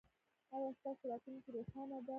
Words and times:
ایا 0.55 0.69
ستاسو 0.77 1.03
راتلونکې 1.11 1.49
روښانه 1.55 1.97
ده؟ 2.05 2.09